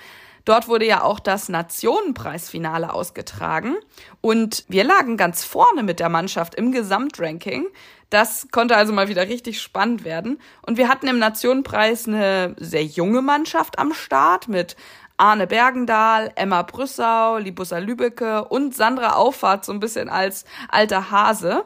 Dort 0.45 0.69
wurde 0.69 0.87
ja 0.87 1.03
auch 1.03 1.21
das 1.21 1.49
Nationenpreisfinale 1.49 2.93
ausgetragen 2.93 3.77
und 4.21 4.65
wir 4.69 4.85
lagen 4.85 5.17
ganz 5.17 5.45
vorne 5.45 5.83
mit 5.83 6.01
der 6.01 6.09
Mannschaft 6.09 6.55
im 6.55 6.73
Gesamtranking. 6.73 7.67
Das 8.11 8.49
konnte 8.51 8.77
also 8.77 8.93
mal 8.93 9.09
wieder 9.09 9.29
richtig 9.29 9.63
spannend 9.63 10.05
werden. 10.05 10.39
Und 10.67 10.77
wir 10.77 10.89
hatten 10.89 11.09
im 11.09 11.19
Nationenpreis 11.19 12.07
eine 12.07 12.55
sehr 12.59 12.85
junge 12.85 13.23
Mannschaft 13.23 13.79
am 13.79 13.95
Start 13.95 14.49
mit 14.49 14.77
Arne 15.17 15.47
Bergendahl, 15.47 16.33
Emma 16.35 16.63
Brüssau, 16.63 17.39
Libussa 17.39 17.79
Lübecke 17.79 18.45
und 18.45 18.75
Sandra 18.75 19.15
Auffahrt 19.15 19.65
so 19.65 19.73
ein 19.73 19.81
bisschen 19.81 20.09
als 20.09 20.45
alter 20.69 21.11
Hase. 21.11 21.65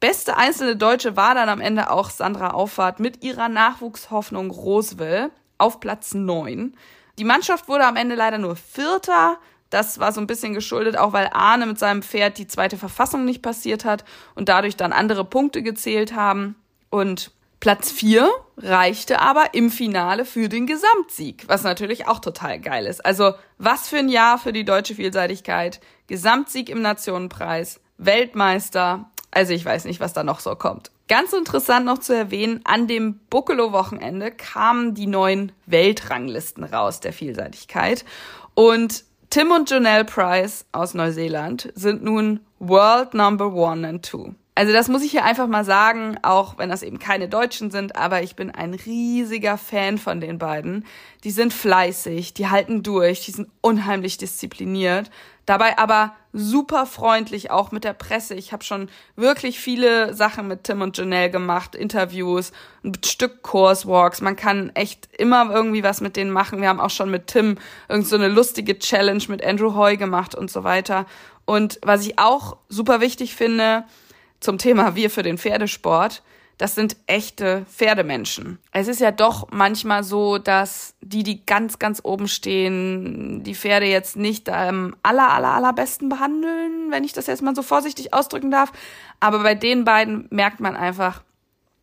Beste 0.00 0.36
einzelne 0.36 0.76
Deutsche 0.76 1.16
war 1.16 1.34
dann 1.34 1.48
am 1.48 1.60
Ende 1.60 1.90
auch 1.90 2.10
Sandra 2.10 2.50
Auffahrt 2.50 2.98
mit 2.98 3.22
ihrer 3.22 3.48
Nachwuchshoffnung 3.48 4.50
Roswell 4.50 5.30
auf 5.58 5.78
Platz 5.78 6.14
neun. 6.14 6.74
Die 7.18 7.24
Mannschaft 7.24 7.68
wurde 7.68 7.86
am 7.86 7.96
Ende 7.96 8.14
leider 8.14 8.38
nur 8.38 8.56
Vierter. 8.56 9.38
Das 9.70 9.98
war 9.98 10.12
so 10.12 10.20
ein 10.20 10.26
bisschen 10.26 10.54
geschuldet, 10.54 10.96
auch 10.96 11.12
weil 11.12 11.30
Arne 11.32 11.66
mit 11.66 11.78
seinem 11.78 12.02
Pferd 12.02 12.38
die 12.38 12.46
zweite 12.46 12.76
Verfassung 12.76 13.24
nicht 13.24 13.42
passiert 13.42 13.84
hat 13.84 14.04
und 14.34 14.48
dadurch 14.48 14.76
dann 14.76 14.92
andere 14.92 15.24
Punkte 15.24 15.62
gezählt 15.62 16.14
haben. 16.14 16.56
Und 16.90 17.32
Platz 17.58 17.90
vier 17.90 18.30
reichte 18.58 19.20
aber 19.20 19.54
im 19.54 19.70
Finale 19.70 20.24
für 20.24 20.48
den 20.48 20.66
Gesamtsieg, 20.66 21.44
was 21.48 21.62
natürlich 21.62 22.06
auch 22.06 22.20
total 22.20 22.60
geil 22.60 22.86
ist. 22.86 23.04
Also 23.04 23.32
was 23.58 23.88
für 23.88 23.98
ein 23.98 24.08
Jahr 24.08 24.38
für 24.38 24.52
die 24.52 24.64
deutsche 24.64 24.94
Vielseitigkeit. 24.94 25.80
Gesamtsieg 26.06 26.68
im 26.68 26.82
Nationenpreis, 26.82 27.80
Weltmeister. 27.98 29.10
Also 29.30 29.52
ich 29.52 29.64
weiß 29.64 29.86
nicht, 29.86 30.00
was 30.00 30.12
da 30.12 30.22
noch 30.22 30.40
so 30.40 30.54
kommt. 30.54 30.90
Ganz 31.08 31.32
interessant 31.32 31.86
noch 31.86 31.98
zu 31.98 32.14
erwähnen, 32.14 32.60
an 32.64 32.88
dem 32.88 33.20
Buccolo-Wochenende 33.30 34.32
kamen 34.32 34.94
die 34.94 35.06
neuen 35.06 35.52
Weltranglisten 35.66 36.64
raus 36.64 36.98
der 36.98 37.12
Vielseitigkeit. 37.12 38.04
Und 38.54 39.04
Tim 39.30 39.52
und 39.52 39.70
Janelle 39.70 40.04
Price 40.04 40.66
aus 40.72 40.94
Neuseeland 40.94 41.72
sind 41.76 42.02
nun 42.02 42.40
World 42.58 43.14
Number 43.14 43.52
One 43.52 43.86
and 43.86 44.04
Two. 44.04 44.34
Also 44.56 44.72
das 44.72 44.88
muss 44.88 45.02
ich 45.02 45.10
hier 45.10 45.24
einfach 45.24 45.46
mal 45.46 45.66
sagen, 45.66 46.16
auch 46.22 46.56
wenn 46.56 46.70
das 46.70 46.82
eben 46.82 46.98
keine 46.98 47.28
Deutschen 47.28 47.70
sind, 47.70 47.94
aber 47.94 48.22
ich 48.22 48.36
bin 48.36 48.50
ein 48.50 48.72
riesiger 48.72 49.58
Fan 49.58 49.98
von 49.98 50.20
den 50.20 50.38
beiden. 50.38 50.86
Die 51.24 51.30
sind 51.30 51.52
fleißig, 51.52 52.32
die 52.32 52.48
halten 52.48 52.82
durch, 52.82 53.26
die 53.26 53.32
sind 53.32 53.48
unheimlich 53.60 54.16
diszipliniert, 54.16 55.10
dabei 55.44 55.76
aber 55.76 56.16
super 56.36 56.84
freundlich 56.84 57.50
auch 57.50 57.72
mit 57.72 57.82
der 57.82 57.94
Presse. 57.94 58.34
Ich 58.34 58.52
habe 58.52 58.62
schon 58.62 58.88
wirklich 59.16 59.58
viele 59.58 60.14
Sachen 60.14 60.46
mit 60.48 60.64
Tim 60.64 60.82
und 60.82 60.96
Janelle 60.96 61.30
gemacht, 61.30 61.74
Interviews, 61.74 62.52
ein 62.84 62.92
Stück 63.04 63.42
Course-Walks. 63.42 64.20
Man 64.20 64.36
kann 64.36 64.70
echt 64.74 65.08
immer 65.16 65.50
irgendwie 65.50 65.82
was 65.82 66.02
mit 66.02 66.16
denen 66.16 66.30
machen. 66.30 66.60
Wir 66.60 66.68
haben 66.68 66.80
auch 66.80 66.90
schon 66.90 67.10
mit 67.10 67.28
Tim 67.28 67.56
irgend 67.88 68.06
so 68.06 68.16
eine 68.16 68.28
lustige 68.28 68.78
Challenge 68.78 69.22
mit 69.28 69.44
Andrew 69.44 69.74
Hoy 69.74 69.96
gemacht 69.96 70.34
und 70.34 70.50
so 70.50 70.62
weiter. 70.62 71.06
Und 71.46 71.78
was 71.82 72.06
ich 72.06 72.18
auch 72.18 72.58
super 72.68 73.00
wichtig 73.00 73.34
finde, 73.34 73.84
zum 74.40 74.58
Thema 74.58 74.94
Wir 74.94 75.10
für 75.10 75.22
den 75.22 75.38
Pferdesport. 75.38 76.22
Das 76.58 76.74
sind 76.74 76.96
echte 77.06 77.66
Pferdemenschen. 77.66 78.58
Es 78.72 78.88
ist 78.88 79.00
ja 79.00 79.10
doch 79.10 79.48
manchmal 79.50 80.02
so, 80.04 80.38
dass 80.38 80.94
die, 81.02 81.22
die 81.22 81.44
ganz, 81.44 81.78
ganz 81.78 82.00
oben 82.02 82.28
stehen, 82.28 83.42
die 83.42 83.54
Pferde 83.54 83.86
jetzt 83.86 84.16
nicht 84.16 84.48
am 84.48 84.96
aller, 85.02 85.30
aller, 85.30 85.52
allerbesten 85.52 86.08
behandeln, 86.08 86.90
wenn 86.90 87.04
ich 87.04 87.12
das 87.12 87.26
jetzt 87.26 87.42
mal 87.42 87.54
so 87.54 87.62
vorsichtig 87.62 88.14
ausdrücken 88.14 88.50
darf. 88.50 88.72
Aber 89.20 89.42
bei 89.42 89.54
den 89.54 89.84
beiden 89.84 90.28
merkt 90.30 90.60
man 90.60 90.76
einfach, 90.76 91.22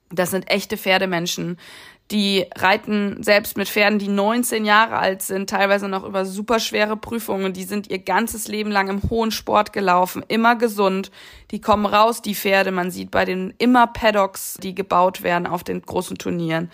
das 0.10 0.32
sind 0.32 0.50
echte 0.50 0.78
Pferdemenschen. 0.78 1.58
Die 2.12 2.46
reiten 2.56 3.24
selbst 3.24 3.58
mit 3.58 3.70
Pferden, 3.70 3.98
die 3.98 4.10
19 4.10 4.66
Jahre 4.66 4.98
alt 4.98 5.22
sind, 5.22 5.50
teilweise 5.50 5.88
noch 5.88 6.04
über 6.04 6.26
super 6.26 6.60
schwere 6.60 6.98
Prüfungen. 6.98 7.54
Die 7.54 7.64
sind 7.64 7.90
ihr 7.90 8.00
ganzes 8.00 8.48
Leben 8.48 8.72
lang 8.72 8.90
im 8.90 9.10
hohen 9.10 9.32
Sport 9.32 9.74
gelaufen, 9.74 10.24
immer 10.28 10.56
gesund. 10.56 11.12
Die 11.52 11.62
kommen 11.62 11.86
raus, 11.86 12.22
die 12.22 12.36
Pferde. 12.36 12.72
Man 12.72 12.92
sieht 12.92 13.10
bei 13.10 13.26
den 13.26 13.54
immer 13.58 13.88
Paddocks, 13.88 14.58
die 14.62 14.76
gebaut 14.76 15.24
werden 15.24 15.48
auf 15.48 15.64
den 15.64 15.82
großen 15.82 16.18
Turnieren. 16.18 16.70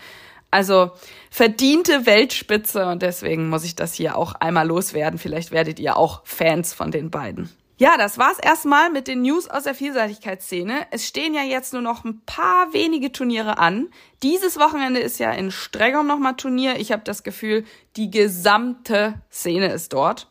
Also 0.50 0.90
verdiente 1.30 2.06
Weltspitze 2.06 2.86
und 2.86 3.02
deswegen 3.02 3.48
muss 3.48 3.64
ich 3.64 3.76
das 3.76 3.94
hier 3.94 4.16
auch 4.16 4.34
einmal 4.34 4.66
loswerden. 4.66 5.18
Vielleicht 5.18 5.52
werdet 5.52 5.78
ihr 5.78 5.96
auch 5.96 6.22
Fans 6.24 6.74
von 6.74 6.90
den 6.90 7.10
beiden. 7.10 7.50
Ja, 7.80 7.96
das 7.96 8.18
war's 8.18 8.38
erstmal 8.38 8.90
mit 8.90 9.08
den 9.08 9.22
News 9.22 9.48
aus 9.48 9.62
der 9.62 9.74
Vielseitigkeitsszene. 9.74 10.86
Es 10.90 11.06
stehen 11.06 11.32
ja 11.32 11.40
jetzt 11.42 11.72
nur 11.72 11.80
noch 11.80 12.04
ein 12.04 12.20
paar 12.26 12.74
wenige 12.74 13.10
Turniere 13.10 13.56
an. 13.56 13.88
Dieses 14.22 14.58
Wochenende 14.58 15.00
ist 15.00 15.18
ja 15.18 15.32
in 15.32 15.50
Stregom 15.50 16.06
nochmal 16.06 16.36
Turnier. 16.36 16.78
Ich 16.78 16.92
habe 16.92 17.04
das 17.04 17.22
Gefühl, 17.22 17.64
die 17.96 18.10
gesamte 18.10 19.14
Szene 19.32 19.72
ist 19.72 19.94
dort. 19.94 20.28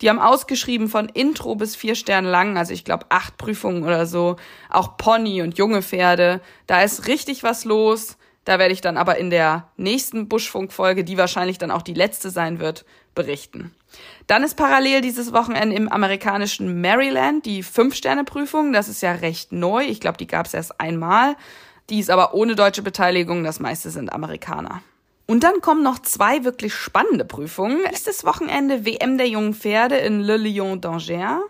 Die 0.00 0.08
haben 0.08 0.18
ausgeschrieben 0.18 0.88
von 0.88 1.10
Intro 1.10 1.54
bis 1.54 1.76
vier 1.76 1.96
Sterne 1.96 2.30
lang, 2.30 2.56
also 2.56 2.72
ich 2.72 2.82
glaube 2.82 3.04
acht 3.10 3.36
Prüfungen 3.36 3.84
oder 3.84 4.06
so. 4.06 4.36
Auch 4.70 4.96
Pony 4.96 5.42
und 5.42 5.58
junge 5.58 5.82
Pferde. 5.82 6.40
Da 6.66 6.80
ist 6.80 7.08
richtig 7.08 7.42
was 7.42 7.66
los. 7.66 8.16
Da 8.46 8.58
werde 8.58 8.72
ich 8.72 8.80
dann 8.80 8.96
aber 8.96 9.18
in 9.18 9.28
der 9.28 9.68
nächsten 9.76 10.28
Buschfunk-Folge, 10.28 11.04
die 11.04 11.18
wahrscheinlich 11.18 11.58
dann 11.58 11.70
auch 11.70 11.82
die 11.82 11.92
letzte 11.92 12.30
sein 12.30 12.58
wird, 12.58 12.86
berichten. 13.16 13.74
Dann 14.28 14.44
ist 14.44 14.56
parallel 14.56 15.00
dieses 15.00 15.32
Wochenende 15.32 15.74
im 15.74 15.90
amerikanischen 15.90 16.80
Maryland 16.80 17.44
die 17.44 17.64
Fünf-Sterne-Prüfung. 17.64 18.72
Das 18.72 18.88
ist 18.88 19.02
ja 19.02 19.12
recht 19.12 19.50
neu. 19.50 19.84
Ich 19.84 20.00
glaube, 20.00 20.18
die 20.18 20.28
gab 20.28 20.46
es 20.46 20.54
erst 20.54 20.80
einmal. 20.80 21.34
Die 21.90 21.98
ist 21.98 22.10
aber 22.10 22.34
ohne 22.34 22.54
deutsche 22.54 22.82
Beteiligung. 22.82 23.42
Das 23.42 23.58
meiste 23.58 23.90
sind 23.90 24.12
Amerikaner. 24.12 24.82
Und 25.26 25.42
dann 25.42 25.60
kommen 25.60 25.82
noch 25.82 25.98
zwei 25.98 26.44
wirklich 26.44 26.74
spannende 26.74 27.24
Prüfungen. 27.24 27.82
Nächstes 27.82 28.24
Wochenende 28.24 28.84
WM 28.84 29.18
der 29.18 29.28
jungen 29.28 29.54
Pferde 29.54 29.96
in 29.96 30.20
Le 30.20 30.36
Lion 30.36 30.80
d'Angers. 30.80 31.40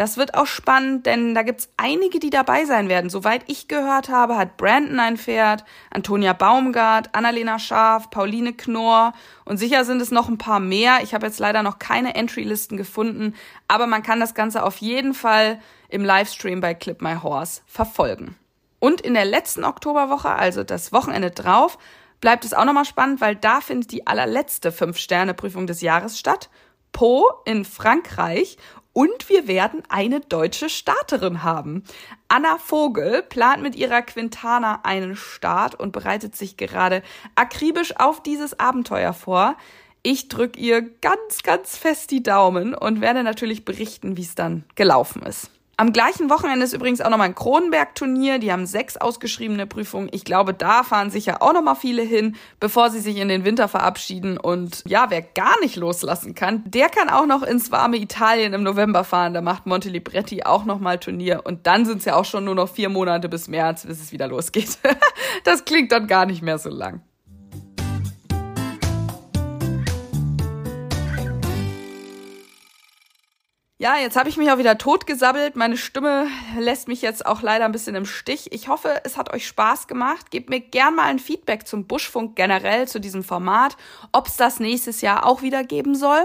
Das 0.00 0.16
wird 0.16 0.32
auch 0.32 0.46
spannend, 0.46 1.04
denn 1.04 1.34
da 1.34 1.42
gibt's 1.42 1.68
einige, 1.76 2.20
die 2.20 2.30
dabei 2.30 2.64
sein 2.64 2.88
werden. 2.88 3.10
Soweit 3.10 3.42
ich 3.48 3.68
gehört 3.68 4.08
habe, 4.08 4.38
hat 4.38 4.56
Brandon 4.56 4.98
ein 4.98 5.18
Pferd, 5.18 5.62
Antonia 5.90 6.32
Baumgart, 6.32 7.14
Annalena 7.14 7.58
Scharf, 7.58 8.08
Pauline 8.08 8.54
Knorr 8.54 9.12
und 9.44 9.58
sicher 9.58 9.84
sind 9.84 10.00
es 10.00 10.10
noch 10.10 10.30
ein 10.30 10.38
paar 10.38 10.58
mehr. 10.58 11.00
Ich 11.02 11.12
habe 11.12 11.26
jetzt 11.26 11.38
leider 11.38 11.62
noch 11.62 11.78
keine 11.78 12.14
Entry-Listen 12.14 12.78
gefunden, 12.78 13.34
aber 13.68 13.86
man 13.86 14.02
kann 14.02 14.20
das 14.20 14.32
Ganze 14.32 14.62
auf 14.62 14.78
jeden 14.78 15.12
Fall 15.12 15.60
im 15.90 16.02
Livestream 16.02 16.62
bei 16.62 16.72
Clip 16.72 17.02
My 17.02 17.16
Horse 17.22 17.60
verfolgen. 17.66 18.36
Und 18.78 19.02
in 19.02 19.12
der 19.12 19.26
letzten 19.26 19.64
Oktoberwoche, 19.64 20.30
also 20.30 20.64
das 20.64 20.92
Wochenende 20.92 21.30
drauf, 21.30 21.76
bleibt 22.22 22.46
es 22.46 22.54
auch 22.54 22.64
nochmal 22.64 22.86
spannend, 22.86 23.20
weil 23.20 23.36
da 23.36 23.60
findet 23.60 23.92
die 23.92 24.06
allerletzte 24.06 24.72
Fünf-Sterne-Prüfung 24.72 25.66
des 25.66 25.82
Jahres 25.82 26.18
statt. 26.18 26.48
Po 26.92 27.30
in 27.44 27.64
Frankreich 27.66 28.56
und 29.00 29.30
wir 29.30 29.48
werden 29.48 29.82
eine 29.88 30.20
deutsche 30.20 30.68
Starterin 30.68 31.42
haben. 31.42 31.84
Anna 32.28 32.58
Vogel 32.58 33.22
plant 33.22 33.62
mit 33.62 33.74
ihrer 33.74 34.02
Quintana 34.02 34.80
einen 34.82 35.16
Start 35.16 35.74
und 35.74 35.92
bereitet 35.92 36.36
sich 36.36 36.58
gerade 36.58 37.02
akribisch 37.34 37.98
auf 37.98 38.22
dieses 38.22 38.60
Abenteuer 38.60 39.14
vor. 39.14 39.56
Ich 40.02 40.28
drücke 40.28 40.60
ihr 40.60 40.82
ganz, 40.82 41.42
ganz 41.42 41.78
fest 41.78 42.10
die 42.10 42.22
Daumen 42.22 42.74
und 42.74 43.00
werde 43.00 43.22
natürlich 43.22 43.64
berichten, 43.64 44.18
wie 44.18 44.22
es 44.22 44.34
dann 44.34 44.64
gelaufen 44.74 45.22
ist. 45.22 45.50
Am 45.80 45.94
gleichen 45.94 46.28
Wochenende 46.28 46.66
ist 46.66 46.74
übrigens 46.74 47.00
auch 47.00 47.08
nochmal 47.08 47.28
ein 47.28 47.34
Kronenberg-Turnier. 47.34 48.38
Die 48.38 48.52
haben 48.52 48.66
sechs 48.66 48.98
ausgeschriebene 48.98 49.66
Prüfungen. 49.66 50.10
Ich 50.12 50.26
glaube, 50.26 50.52
da 50.52 50.82
fahren 50.82 51.08
sicher 51.08 51.42
auch 51.42 51.54
nochmal 51.54 51.74
viele 51.74 52.02
hin, 52.02 52.36
bevor 52.58 52.90
sie 52.90 53.00
sich 53.00 53.16
in 53.16 53.28
den 53.28 53.46
Winter 53.46 53.66
verabschieden. 53.66 54.36
Und 54.36 54.82
ja, 54.86 55.06
wer 55.08 55.22
gar 55.22 55.58
nicht 55.60 55.76
loslassen 55.76 56.34
kann, 56.34 56.64
der 56.66 56.90
kann 56.90 57.08
auch 57.08 57.24
noch 57.24 57.42
ins 57.42 57.72
warme 57.72 57.96
Italien 57.96 58.52
im 58.52 58.62
November 58.62 59.04
fahren. 59.04 59.32
Da 59.32 59.40
macht 59.40 59.64
Monte 59.64 59.88
Libretti 59.88 60.42
auch 60.42 60.66
nochmal 60.66 60.98
Turnier. 60.98 61.46
Und 61.46 61.66
dann 61.66 61.86
sind 61.86 62.00
es 62.00 62.04
ja 62.04 62.14
auch 62.14 62.26
schon 62.26 62.44
nur 62.44 62.54
noch 62.54 62.68
vier 62.68 62.90
Monate 62.90 63.30
bis 63.30 63.48
März, 63.48 63.86
bis 63.86 64.02
es 64.02 64.12
wieder 64.12 64.28
losgeht. 64.28 64.76
das 65.44 65.64
klingt 65.64 65.92
dann 65.92 66.06
gar 66.06 66.26
nicht 66.26 66.42
mehr 66.42 66.58
so 66.58 66.68
lang. 66.68 67.00
Ja, 73.80 73.96
jetzt 73.96 74.14
habe 74.18 74.28
ich 74.28 74.36
mich 74.36 74.50
auch 74.50 74.58
wieder 74.58 74.76
totgesabbelt. 74.76 75.56
Meine 75.56 75.78
Stimme 75.78 76.26
lässt 76.58 76.86
mich 76.86 77.00
jetzt 77.00 77.24
auch 77.24 77.40
leider 77.40 77.64
ein 77.64 77.72
bisschen 77.72 77.94
im 77.94 78.04
Stich. 78.04 78.52
Ich 78.52 78.68
hoffe, 78.68 79.00
es 79.04 79.16
hat 79.16 79.32
euch 79.32 79.46
Spaß 79.46 79.88
gemacht. 79.88 80.30
Gebt 80.30 80.50
mir 80.50 80.60
gern 80.60 80.96
mal 80.96 81.04
ein 81.04 81.18
Feedback 81.18 81.66
zum 81.66 81.86
Buschfunk 81.86 82.36
generell, 82.36 82.86
zu 82.86 83.00
diesem 83.00 83.24
Format, 83.24 83.78
ob 84.12 84.26
es 84.26 84.36
das 84.36 84.60
nächstes 84.60 85.00
Jahr 85.00 85.24
auch 85.24 85.40
wieder 85.40 85.64
geben 85.64 85.94
soll. 85.94 86.20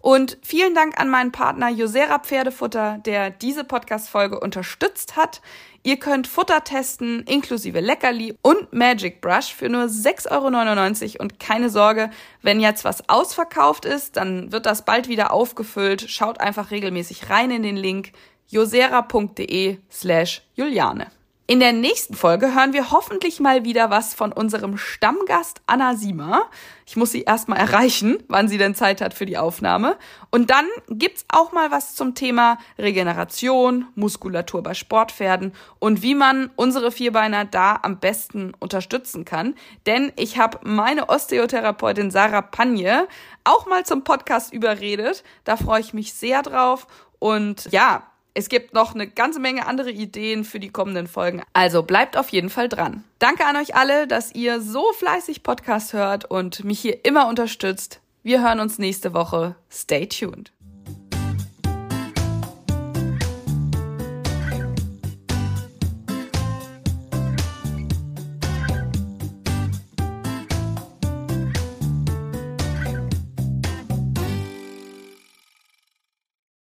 Und 0.00 0.38
vielen 0.42 0.74
Dank 0.74 1.00
an 1.00 1.08
meinen 1.08 1.32
Partner 1.32 1.68
Josera 1.68 2.18
Pferdefutter, 2.18 2.98
der 3.04 3.30
diese 3.30 3.64
Podcast-Folge 3.64 4.38
unterstützt 4.38 5.16
hat. 5.16 5.40
Ihr 5.82 5.98
könnt 5.98 6.26
Futter 6.26 6.64
testen, 6.64 7.22
inklusive 7.24 7.80
Leckerli 7.80 8.36
und 8.42 8.72
Magic 8.72 9.20
Brush 9.20 9.54
für 9.54 9.68
nur 9.68 9.84
6,99 9.84 11.14
Euro. 11.14 11.22
Und 11.22 11.40
keine 11.40 11.70
Sorge, 11.70 12.10
wenn 12.42 12.60
jetzt 12.60 12.84
was 12.84 13.08
ausverkauft 13.08 13.84
ist, 13.84 14.16
dann 14.16 14.52
wird 14.52 14.66
das 14.66 14.84
bald 14.84 15.08
wieder 15.08 15.32
aufgefüllt. 15.32 16.08
Schaut 16.08 16.40
einfach 16.40 16.70
regelmäßig 16.70 17.30
rein 17.30 17.50
in 17.50 17.62
den 17.62 17.76
Link 17.76 18.12
josera.de 18.48 19.78
slash 19.90 20.42
Juliane. 20.54 21.17
In 21.50 21.60
der 21.60 21.72
nächsten 21.72 22.12
Folge 22.12 22.54
hören 22.54 22.74
wir 22.74 22.90
hoffentlich 22.90 23.40
mal 23.40 23.64
wieder 23.64 23.88
was 23.88 24.12
von 24.12 24.32
unserem 24.32 24.76
Stammgast 24.76 25.62
Anna 25.66 25.96
Siemer. 25.96 26.42
Ich 26.84 26.94
muss 26.94 27.12
sie 27.12 27.22
erstmal 27.22 27.58
erreichen, 27.58 28.22
wann 28.28 28.48
sie 28.48 28.58
denn 28.58 28.74
Zeit 28.74 29.00
hat 29.00 29.14
für 29.14 29.24
die 29.24 29.38
Aufnahme. 29.38 29.96
Und 30.30 30.50
dann 30.50 30.66
gibt's 30.90 31.24
auch 31.28 31.52
mal 31.52 31.70
was 31.70 31.94
zum 31.94 32.14
Thema 32.14 32.58
Regeneration, 32.76 33.86
Muskulatur 33.94 34.62
bei 34.62 34.74
Sportpferden 34.74 35.54
und 35.78 36.02
wie 36.02 36.14
man 36.14 36.50
unsere 36.54 36.92
Vierbeiner 36.92 37.46
da 37.46 37.80
am 37.82 37.98
besten 37.98 38.52
unterstützen 38.58 39.24
kann. 39.24 39.54
Denn 39.86 40.12
ich 40.16 40.36
habe 40.36 40.58
meine 40.64 41.08
Osteotherapeutin 41.08 42.10
Sarah 42.10 42.42
Panje 42.42 43.08
auch 43.44 43.64
mal 43.64 43.86
zum 43.86 44.04
Podcast 44.04 44.52
überredet. 44.52 45.24
Da 45.44 45.56
freue 45.56 45.80
ich 45.80 45.94
mich 45.94 46.12
sehr 46.12 46.42
drauf. 46.42 46.86
Und 47.18 47.72
ja, 47.72 48.02
es 48.38 48.48
gibt 48.48 48.72
noch 48.72 48.94
eine 48.94 49.08
ganze 49.08 49.40
Menge 49.40 49.66
andere 49.66 49.90
Ideen 49.90 50.44
für 50.44 50.60
die 50.60 50.70
kommenden 50.70 51.08
Folgen. 51.08 51.42
Also 51.54 51.82
bleibt 51.82 52.16
auf 52.16 52.28
jeden 52.28 52.50
Fall 52.50 52.68
dran. 52.68 53.02
Danke 53.18 53.44
an 53.44 53.56
euch 53.56 53.74
alle, 53.74 54.06
dass 54.06 54.32
ihr 54.32 54.60
so 54.60 54.92
fleißig 54.92 55.42
Podcast 55.42 55.92
hört 55.92 56.24
und 56.24 56.62
mich 56.62 56.78
hier 56.78 57.04
immer 57.04 57.26
unterstützt. 57.26 58.00
Wir 58.22 58.40
hören 58.40 58.60
uns 58.60 58.78
nächste 58.78 59.12
Woche. 59.12 59.56
Stay 59.70 60.06
tuned. 60.06 60.52